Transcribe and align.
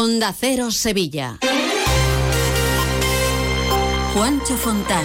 Onda 0.00 0.32
Cero 0.32 0.70
Sevilla. 0.70 1.40
Juancho 4.14 4.56
Fontán. 4.56 5.04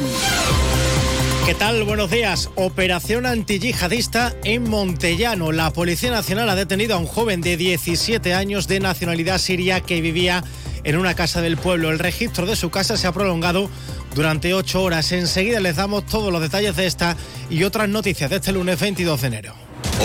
¿Qué 1.47 1.55
tal? 1.55 1.83
Buenos 1.83 2.12
días. 2.12 2.51
Operación 2.54 3.25
antiyihadista 3.25 4.35
en 4.43 4.69
Montellano. 4.69 5.51
La 5.51 5.74
Policía 5.74 6.11
Nacional 6.11 6.48
ha 6.48 6.53
detenido 6.53 6.93
a 6.93 7.00
un 7.00 7.08
joven 7.08 7.42
de 7.42 7.58
17 7.58 8.36
años 8.36 8.68
de 8.68 8.79
nacionalidad 8.82 9.39
siria 9.39 9.82
que 9.82 10.00
vivía 10.00 10.43
en 10.84 10.96
una 11.00 11.16
casa 11.16 11.41
del 11.41 11.57
pueblo. 11.57 11.89
El 11.89 11.98
registro 11.98 12.46
de 12.46 12.55
su 12.55 12.70
casa 12.70 12.96
se 12.96 13.07
ha 13.07 13.12
prolongado 13.14 13.71
durante 14.14 14.54
ocho 14.54 14.84
horas. 14.84 15.12
Enseguida 15.12 15.60
les 15.60 15.75
damos 15.75 16.05
todos 16.05 16.32
los 16.32 16.39
detalles 16.39 16.75
de 16.75 16.86
esta 16.86 17.18
y 17.50 17.64
otras 17.64 17.89
noticias 17.89 18.30
de 18.30 18.36
este 18.36 18.52
lunes 18.52 18.80
22 18.80 19.21
de 19.21 19.28
enero. 19.28 19.55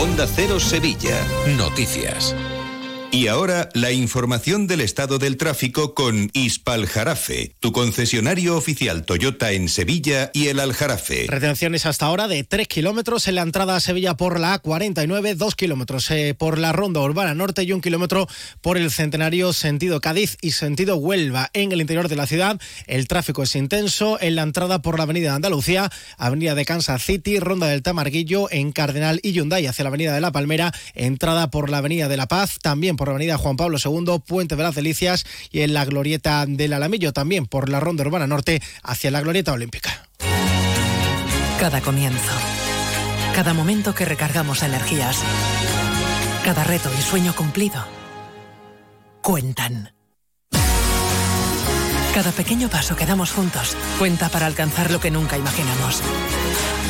Onda 0.01 0.27
Cero 0.27 0.59
Sevilla. 0.59 1.23
Noticias. 1.59 2.35
Y 3.11 3.29
ahora 3.29 3.71
la 3.73 3.91
información 3.91 4.67
del 4.67 4.83
estado 4.83 5.19
del 5.19 5.39
tráfico 5.39 5.95
con 5.95 6.29
Ispal 6.35 6.87
Jarafe, 6.87 7.55
tu 7.59 7.73
concesionario 7.73 8.55
oficial 8.55 9.07
Toyota 9.07 9.53
en 9.53 9.71
Sevilla 9.71 10.31
y 10.35 10.49
el 10.49 10.61
Aljarafe. 10.61 11.25
Retenciones 11.27 11.87
hasta 11.87 12.05
ahora 12.05 12.29
de 12.29 12.45
3 12.45 12.69
kilómetros 12.69 13.27
en 13.27 13.37
la 13.37 13.43
entrada 13.43 13.77
a 13.77 13.81
Sevilla 13.81 14.19
por 14.19 14.39
la 14.39 14.63
A49, 14.63 15.37
2 15.37 15.55
kilómetros 15.55 16.11
eh, 16.11 16.35
por 16.39 16.59
la 16.59 16.73
Ronda 16.73 17.01
Urbana 17.01 17.35
Norte 17.35 17.63
y 17.63 17.73
un 17.73 17.81
kilómetro 17.81 18.29
por 18.61 18.77
el 18.77 18.91
Centenario 18.91 19.55
sentido 19.55 20.03
Cádiz 20.03 20.37
y 20.43 20.51
sentido 20.51 20.97
Huelva. 20.97 21.49
En 21.55 21.73
el 21.73 21.81
interior 21.81 22.09
de 22.09 22.17
la 22.17 22.27
ciudad 22.27 22.61
el 22.87 23.09
tráfico 23.09 23.43
es 23.43 23.57
intenso 23.57 24.19
en 24.21 24.37
la 24.37 24.43
entrada 24.43 24.83
por 24.83 24.99
la 24.99 25.05
Avenida 25.05 25.31
de 25.31 25.37
Andalucía, 25.37 25.91
Avenida 26.19 26.55
de 26.55 26.67
Kansas 26.67 27.03
City, 27.03 27.41
Ronda 27.41 27.69
del 27.69 27.83
Tamarguillo, 27.83 28.51
en 28.51 28.71
Cardenal 28.71 29.19
y 29.23 29.33
Hyundai 29.33 29.67
hacia 29.67 29.85
la 29.85 29.89
Avenida 29.89 30.13
de 30.13 30.21
la 30.21 30.31
Palmera, 30.31 30.75
entrada 30.93 31.51
por 31.51 31.71
la 31.71 31.79
Avenida 31.79 32.09
de 32.09 32.19
la 32.19 32.29
Paz, 32.29 32.59
también 32.61 32.98
por 32.99 33.09
la 33.09 33.15
Avenida 33.15 33.39
Juan 33.39 33.57
Pablo 33.57 33.79
II, 33.83 34.21
Puente 34.27 34.57
de 34.57 34.63
las 34.63 34.75
Delicias 34.75 35.25
y 35.51 35.63
en 35.63 35.73
la 35.73 35.87
Glorieta 35.87 36.45
del 36.47 36.75
Alamillo, 36.75 37.15
también 37.15 37.47
por 37.47 37.71
la 37.71 37.81
Ronda 37.81 38.05
Urbana 38.05 38.27
Norte 38.27 38.61
hacia 38.83 39.11
la 39.11 39.23
Glorieta 39.23 39.55
Olímpica. 39.55 40.07
Cada 41.59 41.81
comienzo, 41.81 42.33
cada 43.35 43.55
momento 43.55 43.95
que 43.95 44.05
recargamos 44.05 44.63
energías, 44.63 45.19
cada 46.45 46.65
reto 46.65 46.91
y 46.99 47.03
sueño 47.03 47.35
cumplido, 47.35 47.87
cuentan. 49.23 49.95
Cada 52.15 52.33
pequeño 52.33 52.69
paso 52.69 52.97
que 52.97 53.07
damos 53.07 53.31
juntos 53.31 53.77
cuenta 53.99 54.29
para 54.29 54.47
alcanzar 54.47 54.91
lo 54.91 55.01
que 55.01 55.11
nunca 55.11 55.39
imaginamos. 55.39 56.03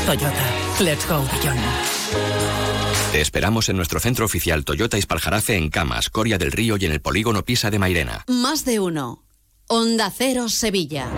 Toyota, 0.06 0.46
let's 0.80 1.06
go 1.06 1.22
beyond. 1.22 2.67
Te 3.12 3.22
esperamos 3.22 3.70
en 3.70 3.76
nuestro 3.76 4.00
centro 4.00 4.26
oficial 4.26 4.66
Toyota 4.66 4.98
Ispaljarafe 4.98 5.56
en 5.56 5.70
Camas, 5.70 6.10
Coria 6.10 6.36
del 6.36 6.52
Río 6.52 6.76
y 6.78 6.84
en 6.84 6.92
el 6.92 7.00
polígono 7.00 7.42
Pisa 7.42 7.70
de 7.70 7.78
Mairena. 7.78 8.24
Más 8.28 8.66
de 8.66 8.80
uno. 8.80 9.24
Onda 9.66 10.12
Cero 10.14 10.50
Sevilla. 10.50 11.08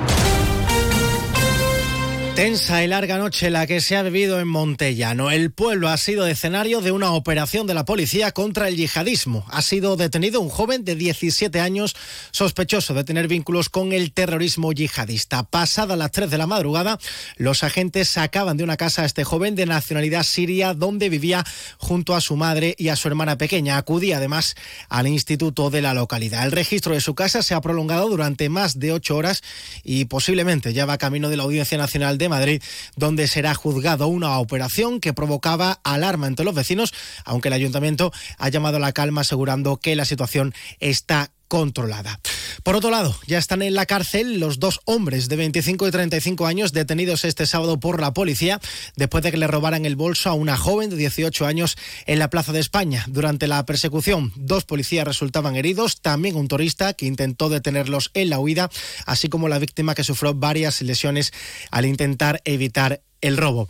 Tensa 2.41 2.83
y 2.83 2.87
larga 2.87 3.19
noche 3.19 3.51
la 3.51 3.67
que 3.67 3.83
se 3.83 3.99
ha 3.99 4.03
vivido 4.03 4.41
en 4.41 4.49
Montellano. 4.49 5.31
El 5.31 5.51
pueblo 5.51 5.91
ha 5.91 5.99
sido 5.99 6.27
escenario 6.27 6.81
de 6.81 6.91
una 6.91 7.13
operación 7.13 7.67
de 7.67 7.75
la 7.75 7.85
policía 7.85 8.33
contra 8.33 8.67
el 8.67 8.77
yihadismo. 8.77 9.45
Ha 9.51 9.61
sido 9.61 9.95
detenido 9.99 10.41
un 10.41 10.49
joven 10.49 10.83
de 10.83 10.95
17 10.95 11.61
años 11.61 11.95
sospechoso 12.31 12.95
de 12.95 13.05
tener 13.05 13.29
vínculos 13.29 13.69
con 13.69 13.93
el 13.93 14.15
terrorismo 14.15 14.73
yihadista. 14.73 15.43
Pasada 15.43 15.97
las 15.97 16.13
3 16.13 16.31
de 16.31 16.39
la 16.39 16.47
madrugada, 16.47 16.99
los 17.37 17.63
agentes 17.63 18.09
sacaban 18.09 18.57
de 18.57 18.65
una 18.65 18.79
casa 18.79 19.03
a 19.03 19.05
este 19.05 19.23
joven 19.23 19.55
de 19.55 19.67
nacionalidad 19.67 20.23
siria 20.23 20.73
donde 20.73 21.11
vivía 21.11 21.45
junto 21.77 22.15
a 22.15 22.23
su 22.23 22.37
madre 22.37 22.75
y 22.79 22.89
a 22.89 22.97
su 22.97 23.07
hermana 23.09 23.37
pequeña. 23.37 23.77
Acudía 23.77 24.17
además 24.17 24.55
al 24.89 25.09
instituto 25.09 25.69
de 25.69 25.83
la 25.83 25.93
localidad. 25.93 26.47
El 26.47 26.53
registro 26.53 26.95
de 26.95 27.03
su 27.03 27.15
casa 27.15 27.43
se 27.43 27.53
ha 27.53 27.61
prolongado 27.61 28.09
durante 28.09 28.49
más 28.49 28.79
de 28.79 28.93
ocho 28.93 29.19
horas 29.19 29.43
y 29.85 30.07
posiblemente 30.07 30.73
ya 30.73 30.87
va 30.87 30.97
camino 30.97 31.29
de 31.29 31.37
la 31.37 31.43
Audiencia 31.43 31.77
Nacional 31.77 32.17
de 32.17 32.30
Madrid, 32.31 32.63
donde 32.97 33.29
será 33.29 33.55
juzgado 33.55 34.09
una 34.09 34.39
operación 34.39 35.01
que 35.01 35.13
provocaba 35.13 35.81
alarma 35.85 36.27
entre 36.27 36.47
los 36.47 36.55
vecinos, 36.55 36.95
aunque 37.25 37.49
el 37.49 37.55
ayuntamiento 37.55 38.13
ha 38.39 38.49
llamado 38.49 38.79
a 38.79 38.81
la 38.81 38.93
calma 38.93 39.21
asegurando 39.21 39.77
que 39.77 39.97
la 39.97 40.07
situación 40.07 40.55
está 40.79 41.31
controlada. 41.51 42.21
Por 42.63 42.77
otro 42.77 42.91
lado, 42.91 43.19
ya 43.27 43.39
están 43.39 43.61
en 43.61 43.75
la 43.75 43.85
cárcel 43.85 44.39
los 44.39 44.61
dos 44.61 44.81
hombres 44.85 45.29
de 45.29 45.35
25 45.35 45.89
y 45.89 45.91
35 45.91 46.47
años 46.47 46.73
detenidos 46.73 47.25
este 47.25 47.45
sábado 47.45 47.81
por 47.81 48.01
la 48.01 48.15
policía 48.15 48.61
después 48.95 49.25
de 49.25 49.33
que 49.33 49.37
le 49.37 49.49
robaran 49.49 49.85
el 49.85 49.97
bolso 49.97 50.31
a 50.31 50.35
una 50.35 50.57
joven 50.57 50.91
de 50.91 50.97
18 50.97 51.47
años 51.47 51.77
en 52.07 52.21
la 52.21 52.31
Plaza 52.31 52.53
de 52.53 52.61
España. 52.61 53.05
Durante 53.09 53.49
la 53.49 53.67
persecución, 53.67 54.33
dos 54.37 54.65
policías 54.65 55.05
resultaban 55.05 55.57
heridos, 55.57 56.01
también 56.01 56.37
un 56.37 56.47
turista 56.47 56.93
que 56.93 57.07
intentó 57.07 57.49
detenerlos 57.49 58.13
en 58.15 58.31
la 58.31 58.39
huida, 58.39 58.71
así 59.05 59.29
como 59.29 59.49
la 59.49 59.59
víctima 59.59 59.97
que 59.97 60.05
sufrió 60.05 60.33
varias 60.35 60.81
lesiones 60.83 61.33
al 61.73 61.85
intentar 61.85 62.41
evitar 62.45 63.03
el 63.21 63.37
robo. 63.37 63.69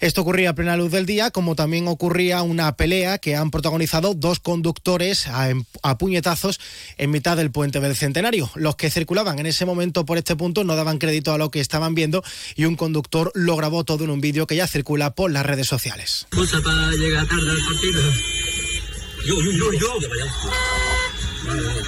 Esto 0.00 0.20
ocurría 0.20 0.50
a 0.50 0.54
plena 0.54 0.76
luz 0.76 0.92
del 0.92 1.06
día, 1.06 1.30
como 1.30 1.56
también 1.56 1.88
ocurría 1.88 2.42
una 2.42 2.76
pelea 2.76 3.18
que 3.18 3.34
han 3.34 3.50
protagonizado 3.50 4.14
dos 4.14 4.38
conductores 4.38 5.26
a, 5.26 5.48
a, 5.82 5.98
puñetazos 5.98 6.60
en 6.98 7.10
mitad 7.10 7.36
del 7.36 7.50
puente 7.50 7.80
del 7.80 7.96
Centenario. 7.96 8.50
Los 8.54 8.76
que 8.76 8.90
circulaban 8.90 9.38
en 9.38 9.46
ese 9.46 9.64
momento 9.66 10.04
por 10.04 10.18
este 10.18 10.36
punto 10.36 10.64
no 10.64 10.76
daban 10.76 10.98
crédito 10.98 11.32
a 11.32 11.38
lo 11.38 11.50
que 11.50 11.60
estaban 11.60 11.94
viendo 11.94 12.22
y 12.54 12.64
un 12.64 12.76
conductor 12.76 13.32
lo 13.34 13.56
grabó 13.56 13.84
todo 13.84 14.04
en 14.04 14.10
un 14.10 14.20
vídeo 14.20 14.46
que 14.46 14.56
ya 14.56 14.66
circula 14.66 15.14
por 15.14 15.30
las 15.30 15.44
redes 15.44 15.66
sociales. 15.66 16.26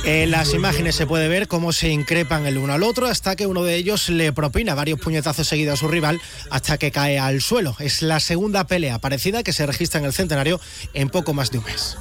En 0.04 0.30
las 0.30 0.54
imágenes 0.54 0.96
se 0.96 1.06
puede 1.06 1.28
ver 1.28 1.46
cómo 1.46 1.72
se 1.72 1.88
increpan 1.88 2.46
el 2.46 2.58
uno 2.58 2.72
al 2.72 2.82
otro 2.82 3.06
hasta 3.06 3.36
que 3.36 3.46
uno 3.46 3.62
de 3.62 3.76
ellos 3.76 4.08
le 4.08 4.32
propina 4.32 4.74
varios 4.74 4.98
puñetazos 4.98 5.46
seguidos 5.46 5.74
a 5.74 5.76
su 5.76 5.88
rival 5.88 6.20
hasta 6.50 6.78
que 6.78 6.90
cae 6.90 7.18
al 7.18 7.40
suelo. 7.40 7.76
Es 7.78 8.02
la 8.02 8.20
segunda 8.20 8.66
pelea 8.66 8.98
parecida 8.98 9.42
que 9.42 9.52
se 9.52 9.66
registra 9.66 10.00
en 10.00 10.06
el 10.06 10.12
centenario 10.12 10.60
en 10.94 11.10
poco 11.10 11.34
más 11.34 11.50
de 11.50 11.58
un 11.58 11.64
mes. 11.64 11.96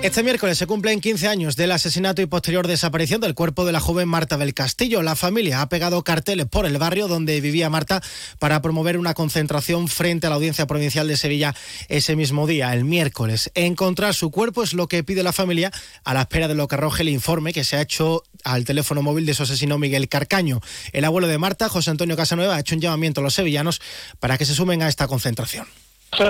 Este 0.00 0.22
miércoles 0.22 0.56
se 0.56 0.68
cumplen 0.68 1.00
15 1.00 1.26
años 1.26 1.56
del 1.56 1.72
asesinato 1.72 2.22
y 2.22 2.26
posterior 2.26 2.68
desaparición 2.68 3.20
del 3.20 3.34
cuerpo 3.34 3.64
de 3.64 3.72
la 3.72 3.80
joven 3.80 4.08
Marta 4.08 4.38
del 4.38 4.54
Castillo. 4.54 5.02
La 5.02 5.16
familia 5.16 5.60
ha 5.60 5.68
pegado 5.68 6.04
carteles 6.04 6.46
por 6.46 6.66
el 6.66 6.78
barrio 6.78 7.08
donde 7.08 7.40
vivía 7.40 7.68
Marta 7.68 8.00
para 8.38 8.62
promover 8.62 8.96
una 8.96 9.14
concentración 9.14 9.88
frente 9.88 10.28
a 10.28 10.30
la 10.30 10.36
Audiencia 10.36 10.68
Provincial 10.68 11.08
de 11.08 11.16
Sevilla 11.16 11.52
ese 11.88 12.14
mismo 12.14 12.46
día, 12.46 12.72
el 12.72 12.84
miércoles. 12.84 13.50
Encontrar 13.56 14.14
su 14.14 14.30
cuerpo 14.30 14.62
es 14.62 14.72
lo 14.72 14.86
que 14.86 15.02
pide 15.02 15.24
la 15.24 15.32
familia 15.32 15.72
a 16.04 16.14
la 16.14 16.20
espera 16.22 16.46
de 16.46 16.54
lo 16.54 16.68
que 16.68 16.76
arroje 16.76 17.02
el 17.02 17.08
informe 17.08 17.52
que 17.52 17.64
se 17.64 17.76
ha 17.76 17.82
hecho 17.82 18.22
al 18.44 18.64
teléfono 18.64 19.02
móvil 19.02 19.26
de 19.26 19.34
su 19.34 19.42
asesino 19.42 19.78
Miguel 19.78 20.08
Carcaño. 20.08 20.60
El 20.92 21.06
abuelo 21.06 21.26
de 21.26 21.38
Marta, 21.38 21.68
José 21.68 21.90
Antonio 21.90 22.16
Casanueva, 22.16 22.54
ha 22.54 22.60
hecho 22.60 22.76
un 22.76 22.80
llamamiento 22.80 23.20
a 23.20 23.24
los 23.24 23.34
sevillanos 23.34 23.80
para 24.20 24.38
que 24.38 24.44
se 24.44 24.54
sumen 24.54 24.80
a 24.80 24.88
esta 24.88 25.08
concentración. 25.08 25.66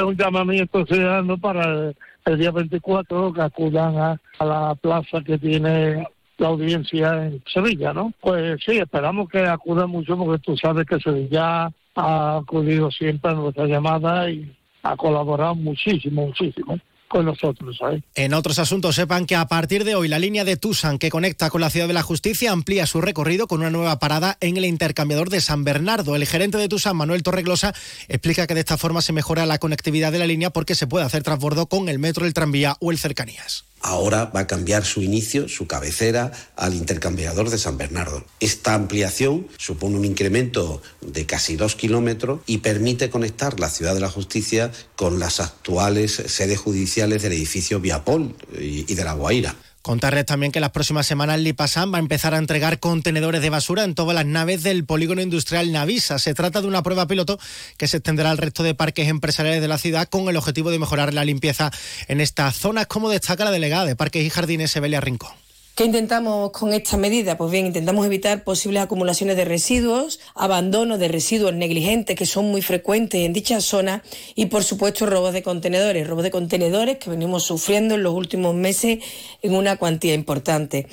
Un 0.05 0.17
llamamiento 0.17 0.87
ciudadano 0.87 1.39
para 1.39 1.93
el 2.29 2.39
día 2.39 2.51
24 2.51 3.33
que 3.33 3.43
acudan 3.43 3.97
a, 3.97 4.21
a, 4.39 4.45
la 4.45 4.75
plaza 4.75 5.21
que 5.23 5.39
tiene 5.39 6.07
la 6.39 6.49
audiencia 6.49 7.27
en 7.27 7.43
Sevilla, 7.47 7.93
¿no? 7.93 8.13
Pues 8.21 8.61
sí, 8.65 8.79
esperamos 8.79 9.29
que 9.29 9.41
acudan 9.41 9.91
mucho 9.91 10.17
porque 10.17 10.43
tú 10.43 10.57
sabes 10.57 10.87
que 10.87 11.01
Sevilla 11.01 11.71
ha 11.95 12.37
acudido 12.37 12.91
siempre 12.91 13.31
a 13.31 13.35
nuestra 13.35 13.67
llamada 13.67 14.31
y 14.31 14.55
ha 14.83 14.97
colaborado 14.97 15.55
muchísimo, 15.55 16.27
muchísimo 16.27 16.79
con 17.09 17.25
nosotros. 17.25 17.79
En 18.15 18.35
otros 18.35 18.59
asuntos, 18.59 18.95
sepan 18.95 19.27
que 19.27 19.37
a 19.37 19.47
partir 19.49 19.85
de 19.85 19.95
hoy 19.95 20.09
la 20.09 20.19
línea 20.19 20.45
de 20.45 20.57
Tusan 20.57 20.99
que 20.99 21.11
conecta 21.11 21.51
con 21.51 21.61
la 21.61 21.71
Ciudad 21.71 21.89
de 21.89 21.95
la 21.95 22.03
Justicia 22.03 22.53
amplía 22.53 22.87
su 22.87 23.01
recorrido 23.01 23.47
con 23.47 23.61
una 23.61 23.71
nueva 23.71 23.99
parada 23.99 24.37
en 24.41 24.57
el 24.57 24.65
intercambiador 24.65 25.31
de 25.31 25.41
San 25.41 25.65
Bernardo. 25.65 26.15
El 26.15 26.27
gerente 26.27 26.59
de 26.59 26.69
Tusan, 26.69 26.97
Manuel 26.97 27.23
Torreglosa, 27.23 27.75
explica 28.09 28.47
que 28.47 28.55
de 28.55 28.61
esta 28.61 28.79
forma 28.79 29.03
se 29.03 29.13
mejora 29.13 29.47
la 29.47 29.59
conectividad 29.59 30.13
de 30.13 30.19
la 30.19 30.27
línea 30.27 30.51
porque 30.51 30.75
se 30.75 30.87
puede 30.87 31.07
hacer 31.07 31.23
transbordo 31.23 31.67
con 31.67 31.89
el 31.89 31.99
metro, 31.99 32.27
el 32.27 32.35
tranvía 32.35 32.77
o 32.81 32.91
el 32.91 32.99
cercanías. 32.99 33.68
Ahora 33.81 34.27
va 34.27 34.41
a 34.41 34.47
cambiar 34.47 34.85
su 34.85 35.03
inicio, 35.03 35.49
su 35.49 35.67
cabecera, 35.67 36.33
al 36.57 36.75
intercambiador 36.75 37.51
de 37.51 37.59
San 37.59 37.79
Bernardo. 37.79 38.25
Esta 38.41 38.75
ampliación 38.75 39.47
supone 39.57 39.97
un 39.97 40.05
incremento 40.05 40.83
de 41.01 41.27
casi 41.27 41.57
dos 41.57 41.77
kilómetros 41.77 42.41
y 42.47 42.59
permite 42.59 43.11
conectar 43.11 43.61
la 43.61 43.71
Ciudad 43.71 43.95
de 43.95 44.01
la 44.01 44.11
Justicia 44.11 44.73
con 44.97 45.19
las 45.19 45.41
actuales 45.41 46.23
sedes 46.27 46.59
judiciales 46.59 47.23
del 47.23 47.33
edificio 47.33 47.81
Viapol 47.81 48.35
y 48.59 48.95
de 48.95 49.05
la 49.05 49.13
Guaira. 49.13 49.55
Contarles 49.83 50.27
también 50.27 50.53
que 50.53 50.61
las 50.61 50.71
próximas 50.71 51.07
semanas 51.07 51.39
Lipasan 51.39 51.93
va 51.93 51.97
a 51.97 52.01
empezar 52.01 52.35
a 52.35 52.39
entregar 52.39 52.79
contenedores 52.81 53.41
de 53.41 53.51
basura 53.51 53.85
en 53.85 53.95
todas 53.95 54.15
las 54.15 54.27
naves 54.27 54.63
del 54.63 54.85
polígono 54.85 55.23
industrial 55.23 55.73
Navisa. 55.73 56.19
Se 56.19 56.35
trata 56.35 56.61
de 56.61 56.67
una 56.67 56.83
prueba 56.83 57.07
piloto 57.07 57.39
que 57.77 57.89
se 57.89 57.99
extenderá 57.99 58.31
al 58.31 58.39
resto 58.39 58.63
de 58.63 58.75
parques 58.75 59.09
empresariales 59.09 59.61
de 59.61 59.69
la 59.69 59.79
ciudad 59.79 60.09
con 60.09 60.29
el 60.29 60.37
objetivo 60.37 60.71
de 60.71 60.79
mejorar 60.79 61.15
la 61.15 61.25
limpieza 61.25 61.71
en 62.09 62.21
estas 62.21 62.57
zonas, 62.57 62.87
como 62.87 63.09
destaca 63.09 63.45
la 63.45 63.51
delegada 63.51 63.87
de 63.87 63.97
Parques 63.97 64.25
y 64.25 64.31
Jardines, 64.31 64.75
Evelia 64.77 65.01
Rincón. 65.01 65.48
¿Qué 65.79 65.85
intentamos 65.85 66.51
con 66.51 66.73
esta 66.73 66.97
medida? 66.97 67.39
Pues 67.39 67.53
bien, 67.53 67.67
intentamos 67.67 68.05
evitar 68.05 68.43
posibles 68.43 68.83
acumulaciones 68.83 69.37
de 69.37 69.45
residuos, 69.45 70.19
abandono 70.35 70.99
de 70.99 71.07
residuos 71.07 71.55
negligentes 71.55 72.17
que 72.17 72.27
son 72.27 72.47
muy 72.47 72.63
frecuentes 72.63 73.25
en 73.25 73.33
dicha 73.33 73.61
zona 73.61 74.03
y, 74.35 74.47
por 74.47 74.65
supuesto, 74.65 75.07
robos 75.07 75.33
de 75.33 75.45
contenedores, 75.45 76.09
robos 76.09 76.25
de 76.25 76.33
contenedores 76.33 76.99
que 76.99 77.11
venimos 77.11 77.45
sufriendo 77.45 77.95
en 77.95 78.03
los 78.03 78.13
últimos 78.13 78.57
meses 78.57 78.99
en 79.41 79.55
una 79.55 79.77
cuantía 79.77 80.15
importante. 80.15 80.89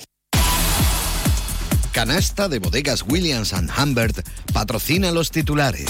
Canasta 1.91 2.47
de 2.47 2.59
bodegas 2.59 3.05
Williams⁇ 3.09 3.53
Humbert 3.83 4.19
patrocina 4.53 5.11
los 5.11 5.31
titulares. 5.31 5.87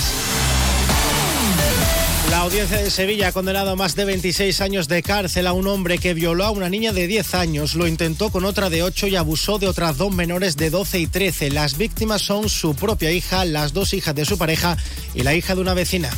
Audiencia 2.46 2.78
de 2.78 2.92
Sevilla 2.92 3.30
ha 3.30 3.32
condenado 3.32 3.72
a 3.72 3.76
más 3.76 3.96
de 3.96 4.06
26 4.06 4.62
años 4.62 4.88
de 4.88 5.02
cárcel 5.02 5.48
a 5.48 5.54
un 5.54 5.66
hombre 5.66 5.98
que 5.98 6.14
violó 6.14 6.46
a 6.46 6.52
una 6.52 6.70
niña 6.70 6.94
de 6.94 7.08
10 7.08 7.34
años, 7.34 7.74
lo 7.74 7.88
intentó 7.88 8.30
con 8.30 8.46
otra 8.46 8.70
de 8.70 8.84
8 8.84 9.08
y 9.08 9.16
abusó 9.16 9.58
de 9.58 9.68
otras 9.68 9.98
dos 9.98 10.14
menores 10.14 10.56
de 10.56 10.70
12 10.70 11.00
y 11.00 11.08
13. 11.08 11.50
Las 11.50 11.76
víctimas 11.76 12.22
son 12.22 12.48
su 12.48 12.76
propia 12.76 13.12
hija, 13.12 13.46
las 13.46 13.74
dos 13.74 13.96
hijas 13.96 14.14
de 14.14 14.26
su 14.26 14.38
pareja 14.38 14.78
y 15.16 15.24
la 15.24 15.34
hija 15.34 15.56
de 15.56 15.62
una 15.62 15.74
vecina. 15.74 16.12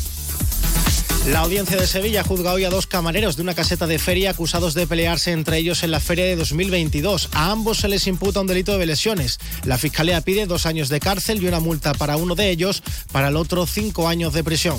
La 1.32 1.40
audiencia 1.40 1.78
de 1.78 1.88
Sevilla 1.88 2.26
juzga 2.26 2.52
hoy 2.52 2.66
a 2.66 2.70
dos 2.70 2.88
camareros 2.88 3.38
de 3.38 3.44
una 3.44 3.56
caseta 3.56 3.88
de 3.88 3.98
feria 3.98 4.32
acusados 4.32 4.74
de 4.74 4.86
pelearse 4.86 5.32
entre 5.32 5.58
ellos 5.60 5.82
en 5.84 5.92
la 5.92 6.02
feria 6.02 6.26
de 6.26 6.36
2022. 6.36 7.30
A 7.32 7.52
ambos 7.52 7.78
se 7.78 7.88
les 7.88 8.06
imputa 8.06 8.42
un 8.42 8.48
delito 8.48 8.78
de 8.78 8.86
lesiones. 8.86 9.40
La 9.64 9.78
fiscalía 9.78 10.20
pide 10.20 10.46
dos 10.46 10.66
años 10.66 10.90
de 10.90 11.00
cárcel 11.00 11.42
y 11.42 11.48
una 11.48 11.62
multa 11.62 11.94
para 11.94 12.18
uno 12.18 12.36
de 12.36 12.50
ellos, 12.50 12.84
para 13.14 13.30
el 13.30 13.38
otro 13.38 13.66
cinco 13.66 14.10
años 14.10 14.34
de 14.34 14.44
prisión. 14.44 14.78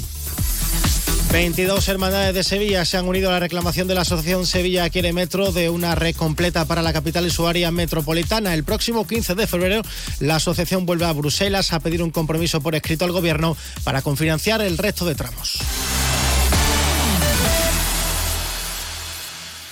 22 1.30 1.86
hermandades 1.88 2.34
de 2.34 2.42
Sevilla 2.42 2.84
se 2.86 2.96
han 2.96 3.06
unido 3.06 3.28
a 3.28 3.32
la 3.32 3.40
reclamación 3.40 3.86
de 3.86 3.94
la 3.94 4.00
Asociación 4.00 4.46
Sevilla 4.46 4.88
Quiere 4.88 5.12
Metro 5.12 5.52
de 5.52 5.68
una 5.68 5.94
red 5.94 6.16
completa 6.16 6.64
para 6.64 6.80
la 6.80 6.92
capital 6.92 7.26
y 7.26 7.30
su 7.30 7.46
área 7.46 7.70
metropolitana. 7.70 8.54
El 8.54 8.64
próximo 8.64 9.06
15 9.06 9.34
de 9.34 9.46
febrero, 9.46 9.82
la 10.20 10.36
asociación 10.36 10.86
vuelve 10.86 11.04
a 11.04 11.12
Bruselas 11.12 11.72
a 11.74 11.80
pedir 11.80 12.02
un 12.02 12.10
compromiso 12.10 12.62
por 12.62 12.74
escrito 12.74 13.04
al 13.04 13.12
gobierno 13.12 13.56
para 13.84 14.00
confinanciar 14.00 14.62
el 14.62 14.78
resto 14.78 15.04
de 15.04 15.14
tramos. 15.14 15.58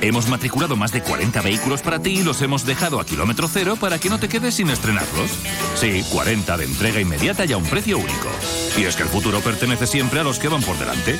Hemos 0.00 0.28
matriculado 0.28 0.76
más 0.76 0.92
de 0.92 1.02
40 1.02 1.40
vehículos 1.42 1.82
para 1.82 1.98
ti 1.98 2.18
y 2.18 2.22
los 2.22 2.42
hemos 2.42 2.64
dejado 2.66 3.00
a 3.00 3.06
kilómetro 3.06 3.48
cero 3.48 3.76
para 3.80 3.98
que 3.98 4.10
no 4.10 4.18
te 4.18 4.28
quedes 4.28 4.54
sin 4.54 4.70
estrenarlos. 4.70 5.30
Sí, 5.76 6.04
40 6.12 6.56
de 6.56 6.64
entrega 6.64 7.00
inmediata 7.00 7.44
y 7.44 7.52
a 7.52 7.56
un 7.56 7.64
precio 7.64 7.98
único. 7.98 8.28
Y 8.76 8.84
es 8.84 8.96
que 8.96 9.02
el 9.02 9.08
futuro 9.08 9.40
pertenece 9.40 9.86
siempre 9.86 10.20
a 10.20 10.24
los 10.24 10.38
que 10.38 10.48
van 10.48 10.62
por 10.62 10.78
delante. 10.78 11.18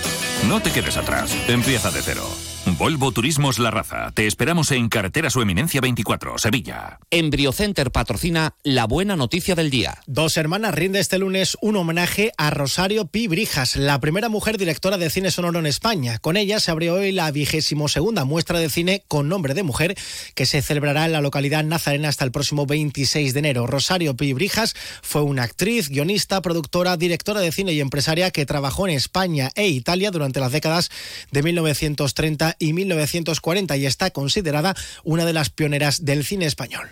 No 0.48 0.60
te 0.60 0.70
quedes 0.70 0.96
atrás. 0.96 1.34
Empieza 1.48 1.90
de 1.90 2.02
cero. 2.02 2.28
Volvo 2.76 3.12
Turismos 3.12 3.60
La 3.60 3.70
Raza. 3.70 4.10
Te 4.12 4.26
esperamos 4.26 4.72
en 4.72 4.88
Carretera 4.88 5.30
Su 5.30 5.40
Eminencia 5.40 5.80
24, 5.80 6.38
Sevilla. 6.38 6.98
Embriocenter 7.10 7.92
patrocina 7.92 8.56
la 8.64 8.86
buena 8.86 9.14
noticia 9.14 9.54
del 9.54 9.70
día. 9.70 9.98
Dos 10.06 10.36
hermanas 10.36 10.74
rinde 10.74 10.98
este 10.98 11.20
lunes 11.20 11.56
un 11.60 11.76
homenaje 11.76 12.32
a 12.36 12.50
Rosario 12.50 13.06
Pi 13.06 13.28
Brijas, 13.28 13.76
la 13.76 14.00
primera 14.00 14.28
mujer 14.28 14.58
directora 14.58 14.98
de 14.98 15.08
cine 15.08 15.30
sonoro 15.30 15.60
en 15.60 15.66
España. 15.66 16.18
Con 16.18 16.36
ella 16.36 16.58
se 16.58 16.72
abrió 16.72 16.94
hoy 16.94 17.12
la 17.12 17.30
vigésimo 17.30 17.86
segunda 17.86 18.24
muestra 18.24 18.58
de 18.58 18.68
cine 18.68 19.04
con 19.06 19.28
nombre 19.28 19.54
de 19.54 19.62
mujer 19.62 19.96
que 20.34 20.44
se 20.44 20.60
celebrará 20.60 21.04
en 21.04 21.12
la 21.12 21.20
localidad 21.20 21.62
nazarena 21.62 22.08
hasta 22.08 22.24
el 22.24 22.32
próximo 22.32 22.66
26 22.66 23.34
de 23.34 23.38
enero. 23.38 23.68
Rosario 23.68 24.16
Pi 24.16 24.32
Brijas 24.32 24.74
fue 25.00 25.22
una 25.22 25.44
actriz, 25.44 25.90
guionista, 25.90 26.42
productora, 26.42 26.96
directora 26.96 27.40
de 27.40 27.52
cine 27.52 27.72
y 27.72 27.80
empresaria 27.80 28.32
que 28.32 28.46
trabajó 28.46 28.88
en 28.88 28.94
España 28.94 29.52
e 29.54 29.68
Italia 29.68 30.10
durante 30.10 30.40
las 30.40 30.50
décadas 30.50 30.90
de 31.30 31.42
1930 31.44 32.56
y 32.58 32.63
1940 32.72 33.76
y 33.76 33.86
está 33.86 34.10
considerada 34.10 34.74
una 35.02 35.24
de 35.24 35.32
las 35.32 35.50
pioneras 35.50 36.04
del 36.04 36.24
cine 36.24 36.46
español. 36.46 36.88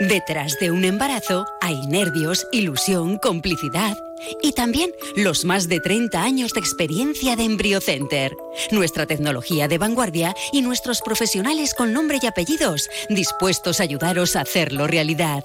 Detrás 0.00 0.58
de 0.58 0.72
un 0.72 0.84
embarazo 0.84 1.46
hay 1.60 1.86
nervios, 1.86 2.48
ilusión, 2.50 3.16
complicidad 3.18 3.96
y 4.42 4.52
también 4.52 4.90
los 5.14 5.44
más 5.44 5.68
de 5.68 5.78
30 5.78 6.20
años 6.20 6.52
de 6.52 6.60
experiencia 6.60 7.36
de 7.36 7.44
EmbryoCenter. 7.44 8.32
Nuestra 8.72 9.06
tecnología 9.06 9.68
de 9.68 9.78
vanguardia 9.78 10.34
y 10.52 10.62
nuestros 10.62 11.00
profesionales 11.00 11.74
con 11.74 11.92
nombre 11.92 12.18
y 12.20 12.26
apellidos 12.26 12.88
dispuestos 13.08 13.78
a 13.78 13.84
ayudaros 13.84 14.34
a 14.34 14.40
hacerlo 14.40 14.88
realidad. 14.88 15.44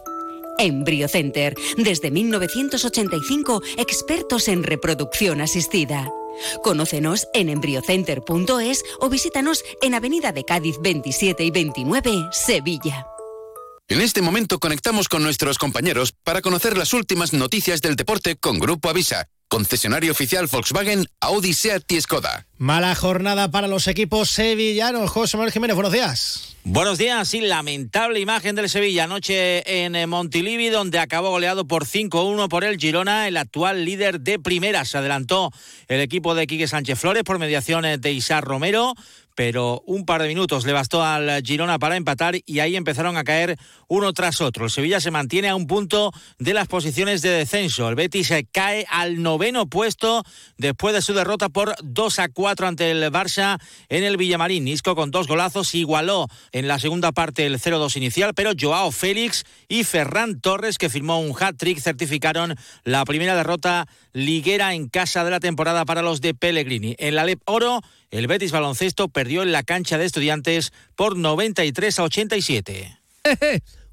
EmbryoCenter, 0.57 1.53
desde 1.77 2.09
1985, 2.09 3.61
expertos 3.77 4.47
en 4.47 4.63
reproducción 4.63 5.41
asistida. 5.41 6.09
Conócenos 6.63 7.27
en 7.33 7.49
embryocenter.es 7.49 8.83
o 8.99 9.09
visítanos 9.09 9.63
en 9.81 9.93
Avenida 9.93 10.31
de 10.31 10.45
Cádiz 10.45 10.77
27 10.81 11.43
y 11.43 11.51
29, 11.51 12.11
Sevilla. 12.31 13.05
En 13.87 14.01
este 14.01 14.21
momento 14.21 14.59
conectamos 14.59 15.09
con 15.09 15.23
nuestros 15.23 15.57
compañeros 15.57 16.13
para 16.23 16.41
conocer 16.41 16.77
las 16.77 16.93
últimas 16.93 17.33
noticias 17.33 17.81
del 17.81 17.95
deporte 17.95 18.35
con 18.35 18.59
Grupo 18.59 18.87
Avisa, 18.87 19.27
concesionario 19.49 20.13
oficial 20.13 20.47
Volkswagen, 20.47 21.05
Audi, 21.19 21.53
Seat 21.53 21.91
y 21.91 21.99
Skoda. 21.99 22.45
Mala 22.57 22.95
jornada 22.95 23.51
para 23.51 23.67
los 23.67 23.87
equipos 23.87 24.29
sevillanos. 24.29 25.09
José 25.09 25.35
Manuel 25.35 25.51
Jiménez, 25.51 25.75
buenos 25.75 25.91
días. 25.91 26.55
Buenos 26.63 26.97
días, 26.97 27.27
sí, 27.27 27.41
lamentable 27.41 28.19
imagen 28.19 28.55
del 28.55 28.69
Sevilla 28.69 29.05
anoche 29.05 29.85
en 29.85 30.09
Montilivi, 30.09 30.69
donde 30.69 30.99
acabó 30.99 31.29
goleado 31.29 31.65
por 31.65 31.85
5-1 31.85 32.47
por 32.47 32.63
el 32.63 32.77
Girona, 32.77 33.27
el 33.27 33.37
actual 33.37 33.85
líder 33.85 34.19
de 34.19 34.39
primera. 34.39 34.85
Se 34.85 34.97
adelantó 34.97 35.51
el 35.87 36.01
equipo 36.01 36.35
de 36.35 36.45
Quique 36.47 36.67
Sánchez 36.67 36.99
Flores 36.99 37.23
por 37.23 37.39
mediación 37.39 37.85
de 37.99 38.11
Isar 38.11 38.43
Romero, 38.43 38.93
pero 39.39 39.81
un 39.85 40.03
par 40.03 40.21
de 40.21 40.27
minutos 40.27 40.65
le 40.65 40.73
bastó 40.73 41.01
al 41.01 41.41
Girona 41.41 41.79
para 41.79 41.95
empatar 41.95 42.35
y 42.45 42.59
ahí 42.59 42.75
empezaron 42.75 43.15
a 43.15 43.23
caer 43.23 43.55
uno 43.87 44.11
tras 44.11 44.41
otro. 44.41 44.65
El 44.65 44.69
Sevilla 44.69 44.99
se 44.99 45.11
mantiene 45.11 45.47
a 45.47 45.55
un 45.55 45.65
punto 45.65 46.11
de 46.39 46.53
las 46.53 46.67
posiciones 46.67 47.21
de 47.21 47.29
descenso. 47.29 47.87
El 47.87 47.95
Betis 47.95 48.27
se 48.27 48.43
cae 48.43 48.85
al 48.89 49.23
noveno 49.23 49.67
puesto 49.67 50.25
después 50.57 50.93
de 50.93 51.01
su 51.01 51.13
derrota 51.13 51.47
por 51.47 51.73
2 51.81 52.19
a 52.19 52.27
4 52.27 52.67
ante 52.67 52.91
el 52.91 53.01
Barça 53.13 53.61
en 53.87 54.03
el 54.03 54.17
Villamarín. 54.17 54.65
Nisco 54.65 54.93
con 54.93 55.09
dos 55.09 55.27
golazos 55.27 55.73
igualó 55.73 56.27
en 56.51 56.67
la 56.67 56.77
segunda 56.77 57.13
parte 57.13 57.45
el 57.45 57.61
0-2 57.61 57.95
inicial, 57.95 58.33
pero 58.33 58.51
Joao 58.59 58.91
Félix 58.91 59.45
y 59.69 59.85
Ferran 59.85 60.41
Torres, 60.41 60.77
que 60.77 60.89
firmó 60.89 61.21
un 61.21 61.33
hat-trick, 61.33 61.79
certificaron 61.79 62.57
la 62.83 63.05
primera 63.05 63.37
derrota 63.37 63.87
liguera 64.13 64.73
en 64.73 64.87
casa 64.89 65.23
de 65.23 65.31
la 65.31 65.39
temporada 65.39 65.85
para 65.85 66.01
los 66.01 66.21
de 66.21 66.33
Pellegrini. 66.33 66.95
En 66.99 67.15
la 67.15 67.25
Lep 67.25 67.41
Oro, 67.45 67.81
el 68.11 68.27
Betis 68.27 68.51
Baloncesto 68.51 69.09
perdió 69.09 69.43
en 69.43 69.51
la 69.51 69.63
cancha 69.63 69.97
de 69.97 70.05
estudiantes 70.05 70.73
por 70.95 71.17
93 71.17 71.99
a 71.99 72.03
87. 72.03 72.99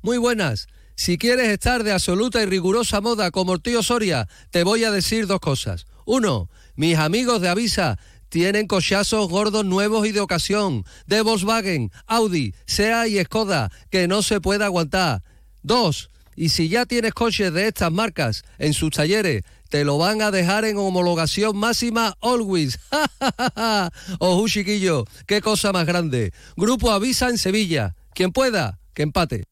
Muy 0.02 0.18
buenas. 0.18 0.68
Si 0.94 1.18
quieres 1.18 1.49
estar 1.49 1.85
de 1.85 1.92
absoluta 1.92 2.42
y 2.42 2.46
rigurosa 2.46 3.00
moda 3.00 3.30
como 3.30 3.54
el 3.54 3.61
tío 3.61 3.82
Soria, 3.82 4.28
te 4.50 4.64
voy 4.64 4.85
a 4.85 4.90
decir 4.90 5.26
dos 5.26 5.40
cosas. 5.40 5.87
Uno, 6.06 6.49
mis 6.75 6.96
amigos 6.96 7.40
de 7.40 7.50
Avisa 7.50 7.99
tienen 8.28 8.66
cochazos 8.66 9.28
gordos 9.28 9.64
nuevos 9.64 10.06
y 10.06 10.12
de 10.12 10.20
ocasión, 10.20 10.85
de 11.06 11.20
Volkswagen, 11.20 11.90
Audi, 12.06 12.54
SEA 12.64 13.08
y 13.08 13.23
Skoda, 13.25 13.70
que 13.90 14.08
no 14.08 14.23
se 14.23 14.40
puede 14.40 14.64
aguantar. 14.64 15.23
Dos, 15.62 16.11
y 16.35 16.50
si 16.50 16.68
ya 16.68 16.87
tienes 16.87 17.14
coches 17.14 17.52
de 17.52 17.68
estas 17.68 17.90
marcas 17.90 18.44
en 18.58 18.75
sus 18.75 18.90
talleres, 18.90 19.42
lo 19.85 19.99
van 19.99 20.23
a 20.23 20.30
dejar 20.30 20.64
en 20.64 20.76
homologación 20.76 21.56
máxima 21.56 22.14
always. 22.21 22.78
Ojo, 24.18 24.49
chiquillo, 24.49 25.04
qué 25.26 25.40
cosa 25.40 25.73
más 25.73 25.87
grande. 25.87 26.33
Grupo 26.56 26.90
Avisa 26.90 27.28
en 27.28 27.38
Sevilla. 27.38 27.95
Quien 28.14 28.33
pueda, 28.33 28.78
que 28.95 29.02
empate. 29.02 29.45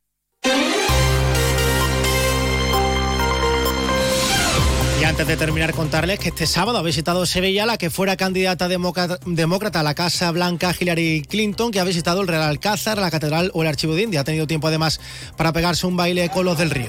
Y 5.00 5.04
antes 5.04 5.26
de 5.26 5.36
terminar, 5.36 5.74
contarles 5.74 6.18
que 6.18 6.30
este 6.30 6.46
sábado 6.46 6.78
ha 6.78 6.82
visitado 6.82 7.26
Sevilla 7.26 7.66
la 7.66 7.76
que 7.76 7.90
fuera 7.90 8.16
candidata 8.16 8.68
demócrata 8.68 9.80
a 9.80 9.82
la 9.82 9.94
Casa 9.94 10.30
Blanca, 10.30 10.74
Hillary 10.78 11.22
Clinton, 11.28 11.72
que 11.72 11.80
ha 11.80 11.84
visitado 11.84 12.22
el 12.22 12.28
Real 12.28 12.42
Alcázar, 12.42 12.96
la 12.96 13.10
Catedral 13.10 13.50
o 13.52 13.60
el 13.60 13.68
Archivo 13.68 13.94
de 13.94 14.02
India. 14.02 14.20
Ha 14.20 14.24
tenido 14.24 14.46
tiempo 14.46 14.68
además 14.68 15.00
para 15.36 15.52
pegarse 15.52 15.86
un 15.86 15.96
baile 15.96 16.30
con 16.30 16.46
los 16.46 16.56
del 16.56 16.70
río. 16.70 16.88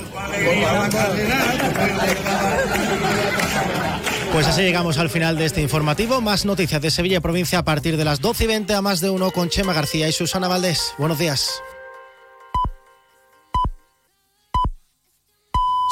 Pues 4.35 4.47
así 4.47 4.63
llegamos 4.63 4.97
al 4.97 5.09
final 5.09 5.37
de 5.37 5.45
este 5.45 5.61
informativo. 5.61 6.19
Más 6.19 6.43
noticias 6.43 6.81
de 6.81 6.91
Sevilla 6.91 7.21
provincia 7.21 7.59
a 7.59 7.63
partir 7.63 7.95
de 7.95 8.03
las 8.03 8.19
12 8.19 8.43
y 8.43 8.47
20 8.47 8.73
a 8.73 8.81
más 8.81 8.99
de 8.99 9.09
uno 9.09 9.31
con 9.31 9.47
Chema 9.47 9.71
García 9.71 10.09
y 10.09 10.11
Susana 10.11 10.49
Valdés. 10.49 10.93
Buenos 10.97 11.17
días. 11.17 11.61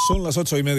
Son 0.10 0.22
las 0.24 0.36
ocho 0.36 0.58
y 0.58 0.64
media. 0.64 0.72